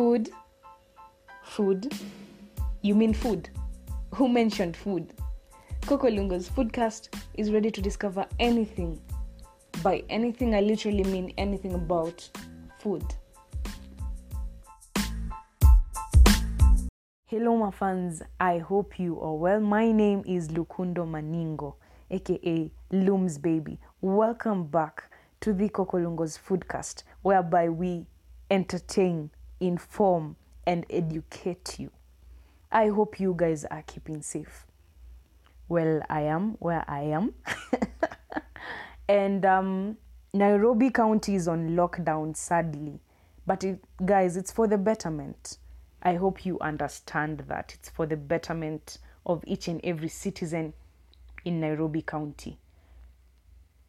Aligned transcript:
Food? 0.00 0.30
Food? 1.44 1.92
You 2.80 2.94
mean 2.94 3.12
food? 3.12 3.50
Who 4.14 4.30
mentioned 4.30 4.74
food? 4.74 5.12
Coco 5.82 6.08
Lungo's 6.08 6.48
Foodcast 6.48 7.14
is 7.34 7.52
ready 7.52 7.70
to 7.70 7.82
discover 7.82 8.24
anything. 8.38 8.98
By 9.82 10.02
anything, 10.08 10.54
I 10.54 10.62
literally 10.62 11.04
mean 11.04 11.34
anything 11.36 11.74
about 11.74 12.26
food. 12.78 13.04
Hello, 17.26 17.58
my 17.58 17.70
fans. 17.70 18.22
I 18.40 18.56
hope 18.56 18.98
you 18.98 19.20
are 19.20 19.34
well. 19.34 19.60
My 19.60 19.92
name 19.92 20.22
is 20.26 20.48
Lukundo 20.48 21.04
Maningo, 21.06 21.74
aka 22.10 22.72
Looms 22.90 23.36
Baby. 23.36 23.78
Welcome 24.00 24.64
back 24.64 25.12
to 25.42 25.52
the 25.52 25.68
Kokolungo's 25.68 26.38
Foodcast, 26.38 27.02
whereby 27.20 27.68
we 27.68 28.06
entertain, 28.50 29.30
inform, 29.60 30.36
and 30.66 30.86
educate 30.90 31.78
you. 31.78 31.90
I 32.72 32.88
hope 32.88 33.20
you 33.20 33.34
guys 33.36 33.64
are 33.64 33.82
keeping 33.82 34.22
safe. 34.22 34.66
Well, 35.68 36.02
I 36.08 36.22
am 36.22 36.56
where 36.58 36.84
I 36.88 37.02
am. 37.02 37.34
and 39.08 39.44
um, 39.44 39.96
Nairobi 40.32 40.90
County 40.90 41.34
is 41.34 41.48
on 41.48 41.70
lockdown, 41.70 42.36
sadly. 42.36 43.00
But 43.46 43.64
it, 43.64 43.84
guys, 44.04 44.36
it's 44.36 44.52
for 44.52 44.66
the 44.66 44.78
betterment. 44.78 45.58
I 46.02 46.14
hope 46.14 46.46
you 46.46 46.58
understand 46.60 47.44
that. 47.48 47.74
It's 47.74 47.88
for 47.88 48.06
the 48.06 48.16
betterment 48.16 48.98
of 49.26 49.42
each 49.46 49.68
and 49.68 49.80
every 49.84 50.08
citizen 50.08 50.72
in 51.44 51.60
Nairobi 51.60 52.02
County. 52.02 52.58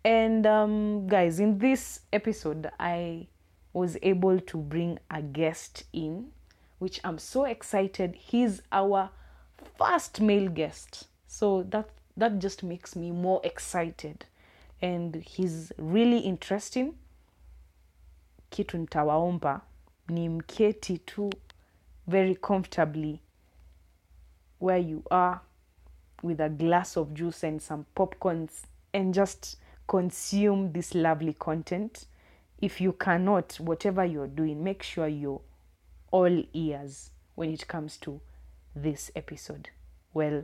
And 0.03 0.47
um, 0.47 1.07
guys, 1.07 1.39
in 1.39 1.59
this 1.59 2.01
episode, 2.11 2.71
I 2.79 3.27
was 3.73 3.97
able 4.01 4.39
to 4.39 4.57
bring 4.57 4.99
a 5.09 5.21
guest 5.21 5.83
in, 5.93 6.31
which 6.79 6.99
I'm 7.03 7.17
so 7.17 7.45
excited. 7.45 8.15
He's 8.15 8.61
our 8.71 9.09
first 9.77 10.21
male 10.21 10.49
guest. 10.49 11.07
So 11.27 11.63
that 11.69 11.89
that 12.17 12.39
just 12.39 12.63
makes 12.63 12.95
me 12.95 13.11
more 13.11 13.39
excited. 13.43 14.25
And 14.81 15.15
he's 15.15 15.71
really 15.77 16.19
interesting. 16.19 16.95
Kitu 18.49 18.77
nitawaomba 18.77 19.61
ni 20.09 20.29
mketi 20.29 20.97
tu 20.97 21.29
very 22.07 22.35
comfortably 22.35 23.21
where 24.59 24.77
you 24.77 25.03
are 25.09 25.39
with 26.23 26.41
a 26.41 26.49
glass 26.49 26.97
of 26.97 27.13
juice 27.13 27.43
and 27.47 27.61
some 27.61 27.85
popcorns 27.95 28.63
and 28.93 29.13
just 29.13 29.57
consume 29.87 30.71
this 30.73 30.93
lovely 30.95 31.33
content. 31.33 32.05
If 32.61 32.79
you 32.79 32.93
cannot, 32.93 33.55
whatever 33.59 34.05
you're 34.05 34.27
doing, 34.27 34.63
make 34.63 34.83
sure 34.83 35.07
you're 35.07 35.41
all 36.11 36.43
ears 36.53 37.09
when 37.33 37.49
it 37.49 37.67
comes 37.67 37.97
to 37.97 38.21
this 38.75 39.09
episode. 39.15 39.71
Well, 40.13 40.43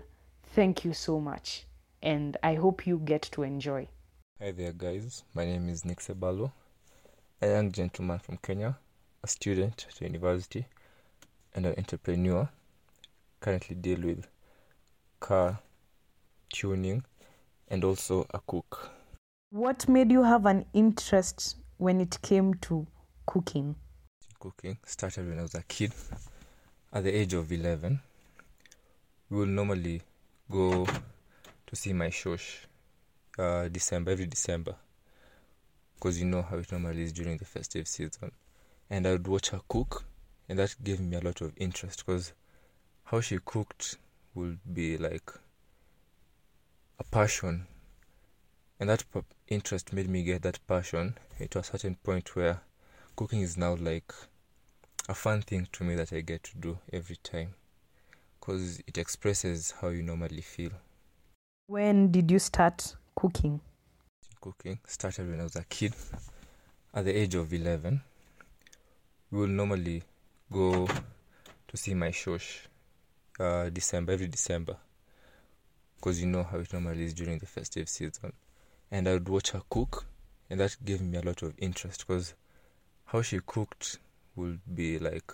thank 0.56 0.84
you 0.84 0.94
so 0.94 1.20
much, 1.20 1.68
and 2.02 2.36
I 2.42 2.56
hope 2.56 2.88
you 2.88 2.98
get 2.98 3.22
to 3.34 3.44
enjoy. 3.44 3.90
Hi 4.40 4.50
there, 4.50 4.72
guys. 4.72 5.26
My 5.36 5.46
name 5.46 5.70
is 5.70 5.86
Nick 5.86 6.00
Sebalo, 6.00 6.52
a 7.40 7.50
young 7.50 7.72
gentleman 7.72 8.18
from 8.18 8.38
Kenya, 8.38 8.80
a 9.24 9.28
student 9.28 9.86
at 9.88 10.02
university, 10.02 10.66
and 11.54 11.68
an 11.68 11.76
entrepreneur. 11.78 12.50
Currently 13.42 13.76
deal 13.76 14.02
with 14.02 14.28
car 15.20 15.60
tuning 16.52 17.04
and 17.68 17.84
also 17.84 18.26
a 18.34 18.40
cook. 18.40 18.90
What 19.52 19.88
made 19.88 20.12
you 20.12 20.24
have 20.24 20.48
an 20.48 20.66
interest 20.74 21.58
when 21.78 22.02
it 22.02 22.22
came 22.22 22.54
to 22.56 22.88
cooking? 23.26 23.76
Cooking 24.40 24.78
started 24.86 25.28
when 25.28 25.40
I 25.40 25.44
was 25.44 25.56
a 25.56 25.64
kid. 25.64 25.94
At 26.94 27.04
the 27.04 27.16
age 27.16 27.34
of 27.34 27.52
11, 27.52 28.00
we 29.30 29.38
will 29.38 29.46
normally 29.46 30.02
go 30.50 30.86
to 30.86 31.76
see 31.76 31.94
my 31.94 32.08
shosh 32.08 32.66
uh, 33.38 33.68
December, 33.68 34.12
every 34.12 34.26
December. 34.26 34.76
Because 35.96 36.20
you 36.20 36.26
know 36.26 36.42
how 36.42 36.58
it 36.58 36.72
normally 36.72 37.04
is 37.04 37.12
during 37.12 37.38
the 37.38 37.46
festive 37.46 37.88
season. 37.88 38.32
And 38.90 39.06
I 39.06 39.12
would 39.12 39.28
watch 39.28 39.50
her 39.50 39.60
cook, 39.68 40.06
and 40.48 40.58
that 40.60 40.76
gave 40.84 41.00
me 41.02 41.18
a 41.18 41.22
lot 41.22 41.42
of 41.42 41.52
interest 41.58 42.06
because 42.06 42.34
how 43.06 43.20
she 43.22 43.40
cooked 43.44 43.98
would 44.34 44.60
be 44.74 44.98
like 44.98 45.30
a 47.00 47.04
passion 47.04 47.68
and 48.80 48.90
that 48.90 49.04
interest 49.48 49.94
made 49.94 50.10
me 50.10 50.24
get 50.24 50.42
that 50.44 50.60
passion 50.68 51.18
to 51.50 51.60
a 51.60 51.64
certain 51.64 51.96
point 51.96 52.36
where 52.36 52.62
cooking 53.16 53.42
is 53.42 53.58
now 53.58 53.76
like 53.76 54.14
a 55.10 55.14
fun 55.14 55.42
thing 55.42 55.68
to 55.72 55.84
me 55.84 55.96
that 55.96 56.14
I 56.14 56.22
get 56.22 56.44
to 56.44 56.58
do 56.58 56.78
every 56.92 57.18
time 57.18 57.56
because 58.40 58.80
it 58.88 58.98
expresses 58.98 59.74
how 59.82 59.90
you 59.90 60.04
normally 60.04 60.42
feel. 60.42 60.72
When 61.68 62.12
did 62.12 62.32
you 62.32 62.40
start 62.40 62.96
cooking? 63.16 63.60
Cooking 64.42 64.80
started 64.86 65.30
when 65.30 65.40
I 65.40 65.44
was 65.44 65.56
a 65.56 65.64
kid. 65.64 65.94
At 66.94 67.06
the 67.06 67.16
age 67.16 67.36
of 67.36 67.54
11, 67.54 68.02
we 69.32 69.40
will 69.40 69.48
normally 69.48 70.04
go 70.52 70.88
to 71.68 71.78
see 71.78 71.94
my 71.94 72.10
shosh 72.10 72.68
uh, 73.40 73.70
December, 73.70 74.14
every 74.14 74.28
December 74.28 74.78
because 75.98 76.22
you 76.22 76.28
know 76.28 76.44
how 76.44 76.58
it 76.60 76.72
normally 76.72 77.04
is 77.04 77.14
during 77.14 77.40
the 77.40 77.46
festive 77.46 77.90
season. 77.90 78.32
And 78.92 79.08
I 79.08 79.14
would 79.14 79.30
watch 79.30 79.52
her 79.52 79.62
cook, 79.70 80.06
and 80.50 80.60
that 80.60 80.78
gave 80.84 81.02
me 81.02 81.18
a 81.18 81.22
lot 81.22 81.42
of 81.42 81.54
interest 81.58 82.06
because 82.08 82.34
how 83.06 83.22
she 83.22 83.40
cooked 83.46 84.00
would 84.36 84.60
be 84.74 85.00
like 85.00 85.32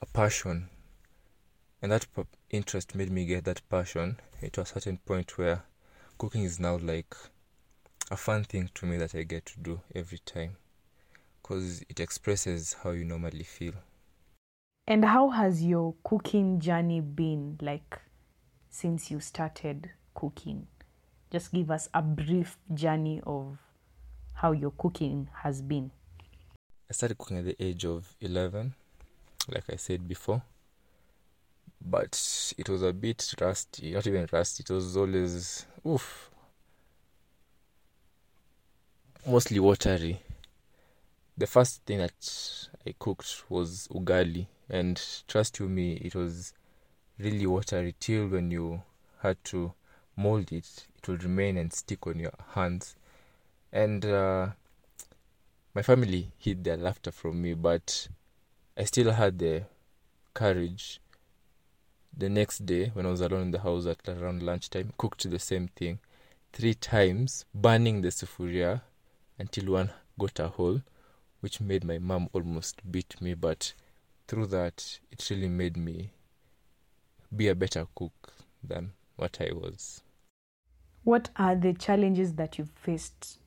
a 0.00 0.06
passion, 0.06 0.68
and 1.80 1.92
that 1.92 2.06
interest 2.50 2.94
made 2.94 3.10
me 3.10 3.24
get 3.24 3.44
that 3.44 3.66
passion 3.68 4.20
to 4.52 4.60
a 4.60 4.66
certain 4.66 4.98
point 4.98 5.38
where 5.38 5.62
cooking 6.18 6.44
is 6.44 6.60
now 6.60 6.76
like 6.78 7.14
a 8.10 8.16
fun 8.16 8.44
thing 8.44 8.70
to 8.74 8.86
me 8.86 8.96
that 8.96 9.14
I 9.14 9.22
get 9.22 9.46
to 9.46 9.60
do 9.60 9.80
every 9.94 10.18
time 10.18 10.56
because 11.42 11.82
it 11.88 12.00
expresses 12.00 12.76
how 12.82 12.90
you 12.90 13.04
normally 13.04 13.44
feel. 13.44 13.74
And 14.86 15.04
how 15.04 15.28
has 15.30 15.62
your 15.62 15.94
cooking 16.02 16.60
journey 16.60 17.00
been 17.00 17.58
like 17.60 18.00
since 18.70 19.10
you 19.10 19.20
started 19.20 19.90
cooking? 20.14 20.66
Just 21.30 21.52
give 21.52 21.70
us 21.70 21.88
a 21.92 22.00
brief 22.00 22.56
journey 22.72 23.20
of 23.26 23.58
how 24.32 24.52
your 24.52 24.70
cooking 24.72 25.28
has 25.42 25.60
been. 25.60 25.90
I 26.90 26.94
started 26.94 27.18
cooking 27.18 27.38
at 27.38 27.44
the 27.44 27.56
age 27.62 27.84
of 27.84 28.14
11, 28.20 28.74
like 29.48 29.64
I 29.70 29.76
said 29.76 30.08
before. 30.08 30.42
But 31.84 32.54
it 32.56 32.68
was 32.68 32.82
a 32.82 32.92
bit 32.92 33.34
rusty, 33.40 33.92
not 33.92 34.06
even 34.06 34.26
rusty, 34.32 34.62
it 34.62 34.70
was 34.70 34.96
always, 34.96 35.66
oof, 35.86 36.30
mostly 39.26 39.60
watery. 39.60 40.20
The 41.36 41.46
first 41.46 41.82
thing 41.84 41.98
that 41.98 42.68
I 42.86 42.94
cooked 42.98 43.44
was 43.48 43.86
ugali, 43.92 44.46
and 44.70 45.00
trust 45.28 45.60
you 45.60 45.68
me, 45.68 45.92
it 45.92 46.14
was 46.14 46.52
really 47.18 47.46
watery 47.46 47.94
till 48.00 48.28
when 48.28 48.50
you 48.50 48.82
had 49.22 49.36
to 49.44 49.72
mold 50.16 50.52
it, 50.52 50.86
it 50.98 51.08
will 51.08 51.16
remain 51.18 51.56
and 51.56 51.72
stick 51.72 52.06
on 52.06 52.18
your 52.18 52.34
hands. 52.54 52.96
And 53.72 54.04
uh, 54.04 54.48
my 55.74 55.82
family 55.82 56.32
hid 56.38 56.64
their 56.64 56.76
laughter 56.76 57.10
from 57.10 57.40
me, 57.40 57.54
but 57.54 58.08
I 58.76 58.84
still 58.84 59.12
had 59.12 59.38
the 59.38 59.64
courage. 60.34 61.00
The 62.16 62.28
next 62.28 62.66
day, 62.66 62.90
when 62.94 63.06
I 63.06 63.10
was 63.10 63.20
alone 63.20 63.42
in 63.42 63.50
the 63.52 63.60
house 63.60 63.86
at 63.86 64.08
around 64.08 64.42
lunchtime, 64.42 64.92
cooked 64.98 65.28
the 65.30 65.38
same 65.38 65.68
thing 65.68 66.00
three 66.52 66.74
times, 66.74 67.44
burning 67.54 68.02
the 68.02 68.08
sufuria 68.08 68.82
until 69.38 69.72
one 69.72 69.90
got 70.18 70.40
a 70.40 70.48
hole, 70.48 70.82
which 71.40 71.60
made 71.60 71.84
my 71.84 71.98
mom 71.98 72.28
almost 72.32 72.80
beat 72.90 73.20
me. 73.20 73.34
But 73.34 73.74
through 74.26 74.46
that, 74.46 74.98
it 75.12 75.28
really 75.30 75.48
made 75.48 75.76
me 75.76 76.10
be 77.34 77.48
a 77.48 77.54
better 77.54 77.86
cook 77.94 78.32
than 78.64 78.92
what 79.16 79.38
I 79.40 79.52
was. 79.52 80.02
What 81.08 81.30
are 81.36 81.56
the 81.56 81.72
challenges 81.72 82.34
that 82.34 82.58
you 82.58 82.66
faced 82.66 83.38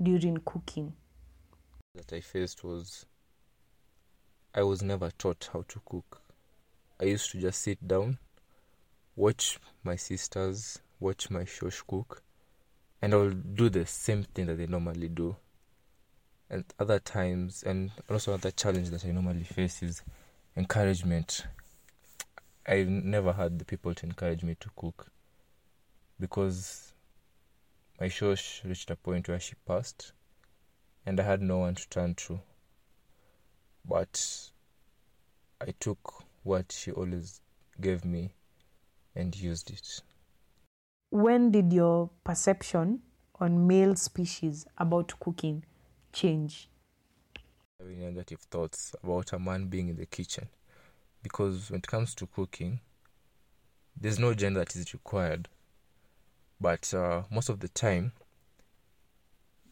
during 0.00 0.36
cooking? 0.44 0.92
That 1.96 2.12
I 2.12 2.20
faced 2.20 2.62
was 2.62 3.06
I 4.54 4.62
was 4.62 4.84
never 4.84 5.10
taught 5.10 5.50
how 5.52 5.64
to 5.66 5.80
cook. 5.84 6.22
I 7.00 7.06
used 7.06 7.32
to 7.32 7.40
just 7.40 7.60
sit 7.60 7.88
down, 7.88 8.18
watch 9.16 9.58
my 9.82 9.96
sisters, 9.96 10.78
watch 11.00 11.28
my 11.28 11.42
shosh 11.42 11.84
cook, 11.84 12.22
and 13.02 13.14
I 13.14 13.16
will 13.16 13.30
do 13.30 13.68
the 13.68 13.84
same 13.84 14.22
thing 14.22 14.46
that 14.46 14.58
they 14.58 14.68
normally 14.68 15.08
do. 15.08 15.34
And 16.48 16.64
other 16.78 17.00
times, 17.00 17.64
and 17.64 17.90
also 18.08 18.32
another 18.32 18.52
challenge 18.52 18.90
that 18.90 19.04
I 19.04 19.10
normally 19.10 19.42
face 19.42 19.82
is 19.82 20.04
encouragement. 20.56 21.48
I've 22.64 22.86
never 22.86 23.32
had 23.32 23.58
the 23.58 23.64
people 23.64 23.92
to 23.92 24.06
encourage 24.06 24.44
me 24.44 24.54
to 24.60 24.70
cook 24.76 25.08
because 26.20 26.91
my 28.02 28.08
shosh 28.08 28.64
reached 28.64 28.90
a 28.90 28.96
point 28.96 29.28
where 29.28 29.38
she 29.38 29.54
passed 29.64 30.12
and 31.06 31.20
I 31.20 31.22
had 31.22 31.40
no 31.40 31.58
one 31.58 31.76
to 31.76 31.88
turn 31.88 32.16
to. 32.16 32.40
but 33.84 34.50
I 35.60 35.72
took 35.78 36.24
what 36.42 36.72
she 36.72 36.90
always 36.90 37.40
gave 37.80 38.04
me 38.04 38.32
and 39.14 39.36
used 39.36 39.70
it. 39.70 40.00
When 41.10 41.52
did 41.52 41.72
your 41.72 42.10
perception 42.24 43.02
on 43.38 43.68
male 43.68 43.94
species 43.94 44.66
about 44.78 45.12
cooking 45.20 45.64
change? 46.12 46.68
Having 47.78 48.00
negative 48.00 48.40
thoughts 48.40 48.96
about 49.04 49.32
a 49.32 49.38
man 49.38 49.68
being 49.68 49.90
in 49.90 49.96
the 49.96 50.06
kitchen 50.06 50.48
because 51.22 51.70
when 51.70 51.78
it 51.78 51.86
comes 51.86 52.16
to 52.16 52.26
cooking, 52.26 52.80
there's 53.96 54.18
no 54.18 54.34
gender 54.34 54.58
that 54.58 54.74
is 54.74 54.92
required. 54.92 55.48
But 56.62 56.94
uh, 56.94 57.22
most 57.28 57.48
of 57.48 57.58
the 57.58 57.68
time, 57.68 58.12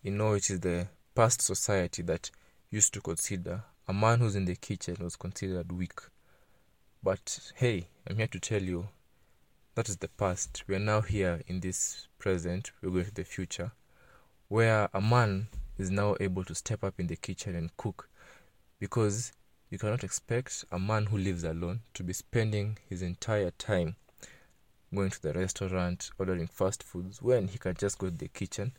you 0.03 0.11
know, 0.11 0.33
it 0.33 0.51
is 0.51 0.59
the 0.59 0.89
past 1.15 1.41
society 1.41 2.03
that 2.03 2.33
used 2.69 2.93
to 2.95 3.01
consider 3.01 3.63
a 3.87 3.93
man 3.93 4.19
who's 4.19 4.35
in 4.35 4.45
the 4.45 4.57
kitchen 4.57 4.97
was 4.99 5.15
considered 5.15 5.71
weak. 5.71 6.01
But 7.01 7.53
hey, 7.55 7.87
I'm 8.09 8.17
here 8.17 8.27
to 8.27 8.41
tell 8.41 8.61
you 8.61 8.89
that 9.77 9.89
is 9.89 9.99
the 9.99 10.09
past. 10.09 10.65
We 10.67 10.75
are 10.75 10.81
now 10.81 11.01
here 11.01 11.43
in 11.47 11.61
this 11.61 12.09
present, 12.19 12.73
we're 12.83 12.91
going 12.91 13.05
to 13.05 13.15
the 13.15 13.23
future, 13.23 13.71
where 14.49 14.89
a 14.93 15.01
man 15.01 15.47
is 15.79 15.93
now 15.93 16.17
able 16.19 16.43
to 16.43 16.57
step 16.57 16.83
up 16.83 16.99
in 16.99 17.07
the 17.07 17.15
kitchen 17.15 17.55
and 17.55 17.77
cook 17.77 18.09
because 18.81 19.31
you 19.71 19.79
cannot 19.79 20.03
expect 20.03 20.65
a 20.73 20.79
man 20.81 21.07
who 21.07 21.19
lives 21.19 21.45
alone 21.45 21.83
to 21.95 22.03
be 22.03 22.13
spending 22.13 22.79
his 22.89 23.01
entire 23.01 23.53
time 23.53 23.95
going 24.95 25.11
to 25.11 25.23
the 25.23 25.33
restaurant, 25.33 26.11
ordering 26.19 26.47
fast 26.47 26.83
foods, 26.83 27.23
when 27.23 27.49
he 27.49 27.59
can 27.59 27.75
just 27.75 27.99
go 27.99 28.09
to 28.09 28.17
the 28.17 28.29
kitchen, 28.29 28.73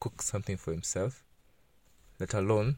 cook 0.00 0.22
something 0.22 0.56
for 0.56 0.72
himself, 0.72 1.24
let 2.20 2.34
alone 2.34 2.76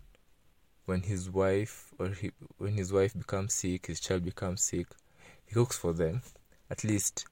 when 0.87 1.03
his 1.03 1.29
wife 1.29 1.93
or 1.99 2.09
he, 2.09 2.31
when 2.57 2.73
his 2.73 2.93
wife 2.93 3.13
becomes 3.13 3.53
sick, 3.53 3.87
his 3.87 4.01
child 4.01 4.25
becomes 4.25 4.63
sick, 4.63 4.87
he 5.45 5.55
cooks 5.55 5.77
for 5.77 5.93
them. 5.93 6.23
At 6.71 6.83
least 6.83 7.27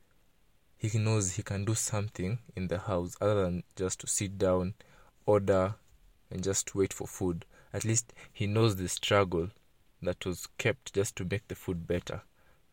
he 0.77 0.99
knows 0.99 1.33
he 1.33 1.43
can 1.43 1.65
do 1.65 1.75
something 1.75 2.39
in 2.55 2.69
the 2.69 2.79
house 2.79 3.17
other 3.21 3.45
than 3.45 3.63
just 3.75 4.01
to 4.01 4.07
sit 4.07 4.37
down, 4.37 4.75
order, 5.25 5.75
and 6.31 6.43
just 6.43 6.75
wait 6.75 6.93
for 6.93 7.07
food. 7.07 7.47
At 7.73 7.85
least 7.85 8.13
he 8.33 8.47
knows 8.47 8.77
the 8.77 8.89
struggle 8.89 9.49
that 10.03 10.27
was 10.27 10.49
kept 10.59 10.93
just 10.93 11.17
to 11.17 11.25
make 11.25 11.49
the 11.49 11.55
food 11.55 11.87
better, 11.87 12.23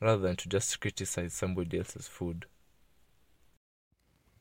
rather 0.01 0.21
than 0.21 0.36
to 0.36 0.50
just 0.50 0.79
criticize 0.81 1.33
somebody 1.33 1.77
else's 1.77 2.07
food. 2.07 2.45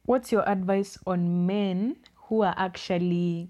What's 0.04 0.32
your 0.32 0.48
advice 0.48 0.98
on 1.06 1.46
men 1.46 1.96
who 2.14 2.42
are 2.42 2.54
actually 2.56 3.48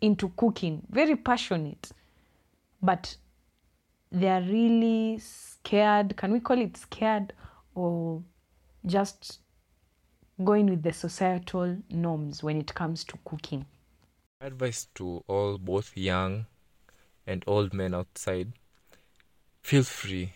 into 0.00 0.30
cooking, 0.30 0.82
very 0.90 1.16
passionate, 1.16 1.90
but 2.82 3.16
they 4.10 4.28
are 4.28 4.42
really 4.42 5.18
scared? 5.18 6.16
Can 6.16 6.32
we 6.32 6.40
call 6.40 6.58
it 6.58 6.76
scared 6.76 7.32
or 7.74 8.22
just 8.84 9.40
going 10.42 10.68
with 10.68 10.82
the 10.82 10.92
societal 10.92 11.78
norms 11.90 12.42
when 12.42 12.58
it 12.58 12.74
comes 12.74 13.04
to 13.04 13.18
cooking? 13.24 13.64
Advice 14.40 14.88
to 14.96 15.22
all, 15.28 15.56
both 15.56 15.96
young 15.96 16.46
and 17.26 17.44
old 17.46 17.72
men 17.72 17.94
outside 17.94 18.52
feel 19.62 19.84
free. 19.84 20.32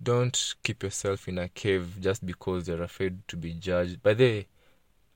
Don't 0.00 0.54
keep 0.62 0.84
yourself 0.84 1.26
in 1.26 1.38
a 1.38 1.48
cave 1.48 1.96
just 2.00 2.24
because 2.24 2.68
you're 2.68 2.82
afraid 2.82 3.26
to 3.28 3.36
be 3.36 3.52
judged. 3.52 4.02
By 4.02 4.14
the 4.14 4.24
way, 4.24 4.46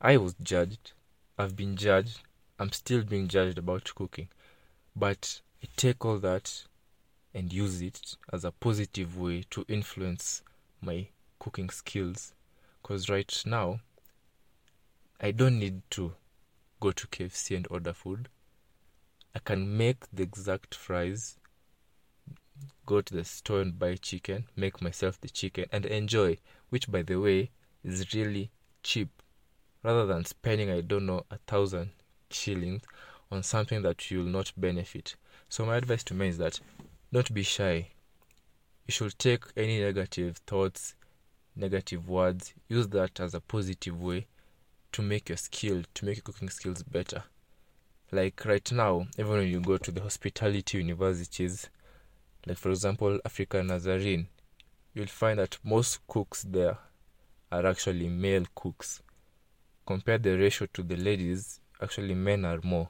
I 0.00 0.16
was 0.16 0.34
judged. 0.42 0.92
I've 1.38 1.54
been 1.54 1.76
judged. 1.76 2.20
I'm 2.58 2.72
still 2.72 3.04
being 3.04 3.28
judged 3.28 3.58
about 3.58 3.94
cooking. 3.94 4.28
But 4.96 5.40
I 5.62 5.68
take 5.76 6.04
all 6.04 6.18
that 6.18 6.64
and 7.32 7.52
use 7.52 7.80
it 7.80 8.16
as 8.32 8.44
a 8.44 8.50
positive 8.50 9.16
way 9.16 9.44
to 9.50 9.64
influence 9.68 10.42
my 10.80 11.06
cooking 11.38 11.70
skills. 11.70 12.34
Because 12.82 13.08
right 13.08 13.42
now, 13.46 13.80
I 15.20 15.30
don't 15.30 15.60
need 15.60 15.82
to 15.90 16.14
go 16.80 16.90
to 16.90 17.06
KFC 17.06 17.56
and 17.56 17.68
order 17.70 17.92
food. 17.92 18.28
I 19.34 19.38
can 19.38 19.76
make 19.76 20.10
the 20.12 20.24
exact 20.24 20.74
fries, 20.74 21.36
go 22.86 23.00
to 23.00 23.14
the 23.14 23.24
store 23.24 23.60
and 23.60 23.78
buy 23.78 23.96
chicken, 23.96 24.46
make 24.56 24.82
myself 24.82 25.20
the 25.20 25.28
chicken, 25.28 25.66
and 25.72 25.86
enjoy, 25.86 26.38
which, 26.70 26.90
by 26.90 27.02
the 27.02 27.16
way, 27.16 27.50
is 27.84 28.14
really 28.14 28.50
cheap. 28.82 29.08
Rather 29.82 30.06
than 30.06 30.24
spending, 30.24 30.70
I 30.70 30.80
don't 30.80 31.06
know, 31.06 31.24
a 31.30 31.38
thousand 31.46 31.90
shillings 32.30 32.82
on 33.30 33.42
something 33.42 33.82
that 33.82 34.10
you 34.10 34.18
will 34.18 34.26
not 34.26 34.52
benefit. 34.56 35.16
So, 35.48 35.66
my 35.66 35.76
advice 35.76 36.04
to 36.04 36.14
men 36.14 36.28
is 36.28 36.38
that 36.38 36.60
don't 37.12 37.32
be 37.34 37.42
shy. 37.42 37.88
You 38.86 38.92
should 38.92 39.18
take 39.18 39.44
any 39.56 39.80
negative 39.80 40.38
thoughts, 40.46 40.94
negative 41.54 42.08
words, 42.08 42.54
use 42.68 42.88
that 42.88 43.20
as 43.20 43.34
a 43.34 43.40
positive 43.40 44.00
way 44.00 44.26
to 44.92 45.02
make 45.02 45.28
your 45.28 45.38
skill, 45.38 45.82
to 45.94 46.04
make 46.04 46.16
your 46.16 46.22
cooking 46.22 46.50
skills 46.50 46.82
better. 46.82 47.24
Like 48.10 48.44
right 48.44 48.70
now, 48.72 49.06
even 49.18 49.32
when 49.32 49.48
you 49.48 49.60
go 49.60 49.78
to 49.78 49.90
the 49.90 50.02
hospitality 50.02 50.78
universities, 50.78 51.70
like 52.46 52.58
for 52.58 52.70
example, 52.70 53.18
African 53.24 53.68
Nazarene, 53.68 54.28
you'll 54.94 55.06
find 55.06 55.38
that 55.38 55.58
most 55.62 56.06
cooks 56.06 56.42
there 56.42 56.76
are 57.50 57.66
actually 57.66 58.08
male 58.08 58.44
cooks. 58.54 59.02
Compare 59.86 60.18
the 60.18 60.36
ratio 60.36 60.66
to 60.72 60.82
the 60.82 60.96
ladies, 60.96 61.60
actually, 61.80 62.14
men 62.14 62.44
are 62.44 62.60
more. 62.62 62.88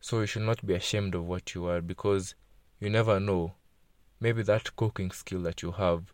So 0.00 0.20
you 0.20 0.26
should 0.26 0.42
not 0.42 0.64
be 0.64 0.74
ashamed 0.74 1.14
of 1.14 1.26
what 1.26 1.54
you 1.54 1.66
are 1.66 1.80
because 1.80 2.34
you 2.78 2.90
never 2.90 3.20
know. 3.20 3.54
Maybe 4.20 4.42
that 4.44 4.76
cooking 4.76 5.10
skill 5.10 5.40
that 5.42 5.62
you 5.62 5.72
have 5.72 6.12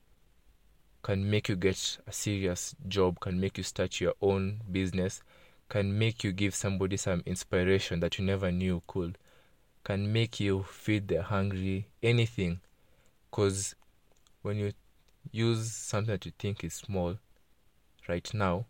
can 1.03 1.31
make 1.31 1.49
you 1.49 1.55
get 1.55 1.99
a 2.07 2.13
serious 2.13 2.75
job, 2.89 3.21
can 3.21 3.39
make 3.39 3.59
you 3.59 3.65
start 3.65 4.01
your 4.01 4.15
own 4.21 4.61
business, 4.73 5.23
can 5.69 5.97
make 5.97 6.25
you 6.25 6.33
give 6.33 6.53
somebody 6.55 6.97
some 6.97 7.23
inspiration 7.27 8.01
that 8.01 8.19
you 8.19 8.25
never 8.25 8.51
knew 8.51 8.83
could, 8.89 9.17
can 9.87 10.13
make 10.13 10.41
you 10.41 10.65
feed 10.65 11.07
the 11.07 11.23
hungry, 11.23 11.87
anything. 12.03 12.59
Because 13.31 13.77
when 14.43 14.57
you 14.57 14.73
use 15.31 15.73
something 15.73 16.11
that 16.11 16.27
you 16.27 16.33
think 16.41 16.65
is 16.65 16.75
small 16.75 17.17
right 18.09 18.29
now, 18.35 18.67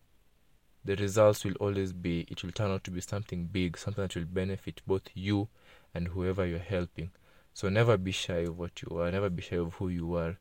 the 0.85 0.95
results 0.97 1.43
will 1.43 1.55
always 1.55 1.95
be 1.95 2.27
it 2.31 2.45
will 2.45 2.53
turn 2.53 2.71
out 2.71 2.85
to 2.85 2.91
be 2.91 3.01
something 3.01 3.47
big, 3.47 3.79
something 3.79 4.03
that 4.03 4.15
will 4.15 4.27
benefit 4.27 4.83
both 4.87 5.09
you 5.15 5.49
and 5.95 6.09
whoever 6.09 6.45
you're 6.45 6.59
helping. 6.59 7.11
So 7.55 7.71
never 7.71 7.97
be 7.97 8.13
shy 8.13 8.41
of 8.41 8.59
what 8.59 8.83
you 8.83 8.99
are, 8.99 9.11
never 9.11 9.31
be 9.31 9.41
shy 9.41 9.57
of 9.57 9.73
who 9.73 9.89
you 9.89 10.15
are, 10.17 10.37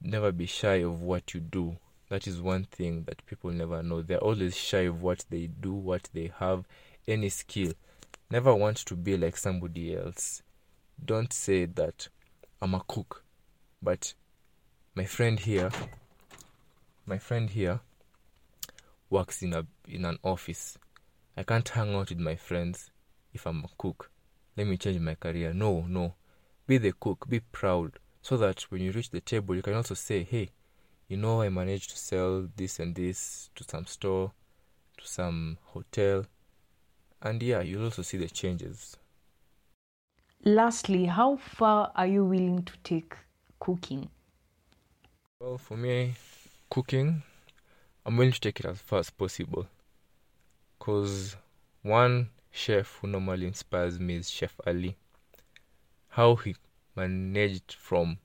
never 0.00 0.32
be 0.32 0.46
shy 0.46 0.82
of 0.82 1.00
what 1.00 1.32
you 1.32 1.38
do. 1.38 1.76
That 2.08 2.26
is 2.26 2.40
one 2.40 2.64
thing 2.64 3.04
that 3.04 3.24
people 3.26 3.52
never 3.52 3.84
know. 3.84 4.02
They're 4.02 4.18
always 4.18 4.56
shy 4.56 4.80
of 4.80 5.00
what 5.00 5.26
they 5.30 5.46
do, 5.46 5.72
what 5.72 6.08
they 6.12 6.32
have, 6.40 6.64
any 7.06 7.28
skill. 7.28 7.74
Never 8.32 8.54
want 8.54 8.78
to 8.86 8.96
be 8.96 9.18
like 9.18 9.36
somebody 9.36 9.94
else. 9.94 10.40
Don't 11.04 11.30
say 11.34 11.66
that 11.66 12.08
I'm 12.62 12.72
a 12.72 12.82
cook, 12.88 13.24
but 13.82 14.14
my 14.94 15.04
friend 15.04 15.38
here, 15.38 15.70
my 17.04 17.18
friend 17.18 17.50
here 17.50 17.80
works 19.10 19.42
in 19.42 19.52
a 19.52 19.66
in 19.86 20.06
an 20.06 20.18
office. 20.22 20.78
I 21.36 21.42
can't 21.42 21.68
hang 21.68 21.94
out 21.94 22.08
with 22.08 22.20
my 22.20 22.36
friends 22.36 22.90
if 23.34 23.44
I'm 23.44 23.64
a 23.64 23.68
cook. 23.76 24.10
Let 24.56 24.66
me 24.66 24.78
change 24.78 24.98
my 25.00 25.14
career. 25.14 25.52
No, 25.52 25.84
no. 25.86 26.14
Be 26.66 26.78
the 26.78 26.94
cook, 26.98 27.28
be 27.28 27.40
proud, 27.40 27.98
so 28.22 28.38
that 28.38 28.62
when 28.70 28.80
you 28.80 28.92
reach 28.92 29.10
the 29.10 29.20
table, 29.20 29.54
you 29.54 29.60
can 29.60 29.74
also 29.74 29.92
say, 29.92 30.22
hey, 30.22 30.48
you 31.06 31.18
know, 31.18 31.42
I 31.42 31.50
managed 31.50 31.90
to 31.90 31.98
sell 31.98 32.48
this 32.56 32.78
and 32.78 32.94
this 32.94 33.50
to 33.56 33.64
some 33.64 33.84
store, 33.84 34.32
to 34.96 35.06
some 35.06 35.58
hotel. 35.64 36.24
And 37.24 37.40
yeah, 37.40 37.60
you'll 37.60 37.84
also 37.84 38.02
see 38.02 38.16
the 38.16 38.28
changes. 38.28 38.96
Lastly, 40.44 41.04
how 41.04 41.36
far 41.36 41.92
are 41.94 42.06
you 42.06 42.24
willing 42.24 42.64
to 42.64 42.72
take 42.82 43.14
cooking? 43.60 44.10
Well, 45.38 45.56
for 45.56 45.76
me, 45.76 46.14
cooking, 46.68 47.22
I'm 48.04 48.16
willing 48.16 48.32
to 48.32 48.40
take 48.40 48.58
it 48.58 48.66
as 48.66 48.82
far 48.82 48.98
as 48.98 49.10
possible. 49.10 49.68
Because 50.76 51.36
one 51.82 52.30
chef 52.50 52.98
who 53.00 53.06
normally 53.06 53.46
inspires 53.46 54.00
me 54.00 54.16
is 54.16 54.28
Chef 54.28 54.60
Ali. 54.66 54.96
How 56.08 56.34
he 56.34 56.56
managed 56.96 57.74
from 57.74 58.18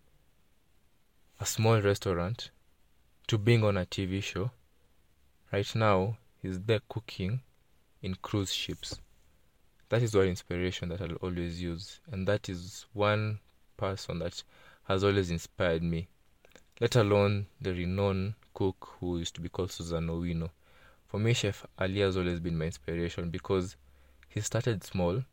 a 1.39 1.45
small 1.45 1.79
restaurant 1.79 2.49
to 3.27 3.37
being 3.37 3.63
on 3.63 3.77
a 3.77 3.85
TV 3.85 4.23
show. 4.23 4.49
Right 5.51 5.75
now, 5.75 6.17
he's 6.41 6.59
there 6.61 6.81
cooking 6.89 7.41
in 8.01 8.15
cruise 8.15 8.53
ships. 8.53 8.99
That 9.89 10.01
is 10.03 10.15
one 10.15 10.27
inspiration 10.27 10.89
that 10.89 11.01
I'll 11.01 11.15
always 11.15 11.61
use, 11.61 11.99
and 12.11 12.27
that 12.27 12.49
is 12.49 12.85
one 12.93 13.39
person 13.77 14.19
that 14.19 14.43
has 14.83 15.03
always 15.03 15.31
inspired 15.31 15.83
me. 15.83 16.07
Let 16.79 16.95
alone 16.95 17.47
the 17.61 17.73
renowned 17.73 18.35
cook 18.53 18.95
who 18.99 19.19
used 19.19 19.35
to 19.35 19.41
be 19.41 19.49
called 19.49 19.71
Susan 19.71 20.07
Owino. 20.07 20.49
For 21.07 21.19
me, 21.19 21.33
Chef 21.33 21.65
Ali 21.79 22.01
has 22.01 22.17
always 22.17 22.39
been 22.39 22.57
my 22.57 22.65
inspiration 22.65 23.29
because 23.29 23.77
he 24.27 24.41
started 24.41 24.83
small 24.83 25.23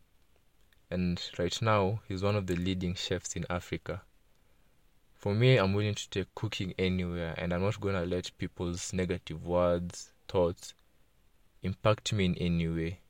and 0.91 1.21
right 1.39 1.61
now 1.61 2.01
he's 2.07 2.23
one 2.23 2.37
of 2.37 2.47
the 2.47 2.55
leading 2.55 2.95
chefs 2.95 3.35
in 3.35 3.45
Africa. 3.51 4.03
For 5.15 5.35
me, 5.35 5.57
I'm 5.57 5.75
willing 5.75 5.95
to 5.95 6.11
take 6.11 6.35
cooking 6.35 6.75
anywhere, 6.79 7.35
and 7.37 7.53
I'm 7.53 7.63
not 7.63 7.81
gonna 7.81 8.05
let 8.05 8.31
people's 8.39 8.93
negative 8.93 9.45
words, 9.47 10.13
thoughts 10.29 10.75
impact 11.65 12.13
me 12.13 12.27
in 12.27 12.35
any 12.37 12.69
way. 12.69 13.01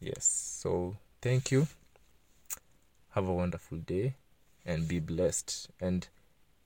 Yes, 0.00 0.24
so 0.24 0.96
thank 1.20 1.50
you. 1.50 1.66
Have 3.10 3.26
a 3.26 3.34
wonderful 3.34 3.78
day 3.78 4.14
and 4.64 4.86
be 4.86 5.00
blessed 5.00 5.68
and 5.80 6.06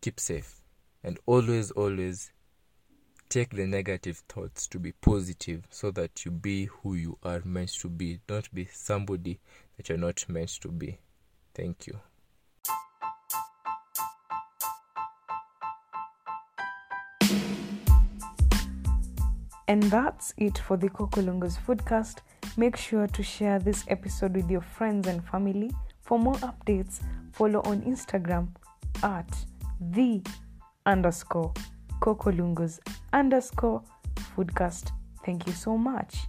keep 0.00 0.21
safe. 0.21 0.61
And 1.02 1.18
always, 1.26 1.71
always 1.71 2.30
take 3.28 3.56
the 3.56 3.66
negative 3.66 4.23
thoughts 4.28 4.66
to 4.66 4.78
be 4.78 4.92
positive 4.92 5.66
so 5.71 5.90
that 5.92 6.25
you 6.25 6.30
be 6.30 6.66
who 6.66 6.94
you 6.94 7.16
are 7.23 7.40
meant 7.44 7.71
to 7.71 7.88
be. 7.88 8.21
Don't 8.26 8.52
be 8.54 8.66
somebody 8.66 9.40
that 9.76 9.88
you're 9.88 9.97
not 9.97 10.28
meant 10.28 10.50
to 10.61 10.68
be. 10.68 10.99
Thank 11.54 11.87
you. 11.87 11.99
And 19.69 19.83
that's 19.85 20.35
it 20.37 20.59
for 20.59 20.76
the 20.76 20.88
Kokolungus 20.88 21.59
Foodcast. 21.59 22.19
Make 22.57 22.76
sure 22.76 23.07
to 23.07 23.23
share 23.23 23.59
this 23.59 23.85
episode 23.88 24.35
with 24.35 24.50
your 24.50 24.61
friends 24.61 25.07
and 25.09 25.25
family. 25.25 25.71
For 26.00 26.19
more 26.19 26.35
updates, 26.37 27.00
follow 27.33 27.61
on 27.62 27.83
Instagram 27.83 28.49
at 29.02 29.28
the 29.81 30.21
underscore 30.85 31.52
Kokolungus 32.00 32.81
underscore 33.12 33.83
foodcast. 34.37 34.90
Thank 35.25 35.47
you 35.47 35.52
so 35.52 35.78
much. 35.78 36.26